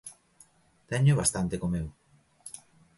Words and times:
Teño 0.89 1.19
bastante 1.21 1.59
co 1.59 1.67
meu. 1.73 1.87